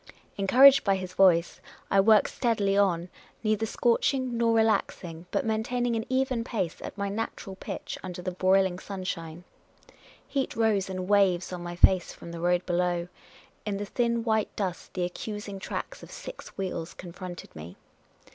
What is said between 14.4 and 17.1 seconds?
dust the accusing tracks of six wheels